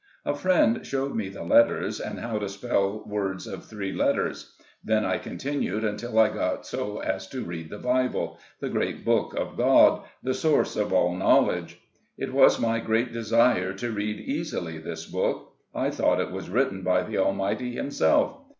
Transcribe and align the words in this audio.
A 0.25 0.33
friend 0.33 0.83
showed 0.83 1.13
me 1.15 1.29
the 1.29 1.43
letters, 1.43 1.99
and 1.99 2.19
how 2.19 2.39
to 2.39 2.49
spell 2.49 3.03
words 3.05 3.45
of 3.45 3.63
three 3.65 3.93
letters. 3.93 4.55
Then 4.83 5.05
I 5.05 5.19
continued, 5.19 5.83
until 5.83 6.17
I 6.17 6.29
got 6.33 6.65
so 6.65 6.97
as 6.97 7.27
to 7.29 7.43
read 7.45 7.69
the 7.69 7.77
Bible— 7.77 8.39
the 8.61 8.69
great 8.69 9.05
book 9.05 9.35
of 9.35 9.55
God— 9.55 10.01
the 10.23 10.33
source 10.33 10.75
of 10.75 10.91
all 10.91 11.15
knowledge. 11.15 11.79
It 12.17 12.33
was 12.33 12.59
my 12.59 12.79
great 12.79 13.13
desire 13.13 13.73
to 13.73 13.91
read 13.91 14.19
easily 14.19 14.79
this 14.79 15.05
book. 15.05 15.53
I 15.75 15.91
thought 15.91 16.19
it 16.19 16.31
was 16.31 16.49
written 16.49 16.81
by 16.81 17.03
the 17.03 17.19
Almighty 17.19 17.73
himself. 17.75 18.39